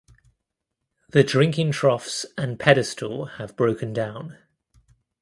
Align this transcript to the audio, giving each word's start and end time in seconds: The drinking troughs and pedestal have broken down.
The 1.09 1.23
drinking 1.23 1.73
troughs 1.73 2.25
and 2.35 2.59
pedestal 2.59 3.25
have 3.37 3.55
broken 3.55 3.93
down. 3.93 4.35